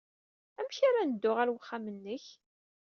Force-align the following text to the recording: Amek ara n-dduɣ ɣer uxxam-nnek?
Amek 0.59 0.77
ara 0.89 1.01
n-dduɣ 1.03 1.35
ɣer 1.37 1.47
uxxam-nnek? 1.49 2.25